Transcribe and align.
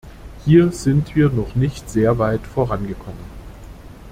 Hier 0.45 0.71
sind 0.71 1.15
wir 1.15 1.29
noch 1.29 1.53
nicht 1.53 1.87
sehr 1.87 2.17
weit 2.17 2.41
vorangekommen. 2.47 3.23